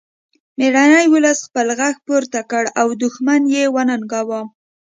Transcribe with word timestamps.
میړني 0.57 1.05
ولس 1.13 1.39
خپل 1.47 1.67
غږ 1.79 1.95
پورته 2.05 2.39
کړ 2.51 2.63
او 2.81 2.87
دښمن 3.03 3.41
یې 3.55 3.63
وننګاوه 3.75 4.41